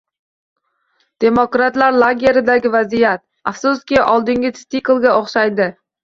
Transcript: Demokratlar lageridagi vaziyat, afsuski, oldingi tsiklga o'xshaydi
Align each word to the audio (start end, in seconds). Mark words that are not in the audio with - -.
Demokratlar 1.25 1.99
lageridagi 2.03 2.71
vaziyat, 2.75 3.23
afsuski, 3.51 3.99
oldingi 4.15 4.51
tsiklga 4.55 5.13
o'xshaydi 5.19 5.69